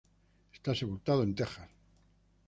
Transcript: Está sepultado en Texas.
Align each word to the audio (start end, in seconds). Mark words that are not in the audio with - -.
Está 0.57 0.73
sepultado 0.73 1.21
en 1.21 1.35
Texas. 1.35 1.69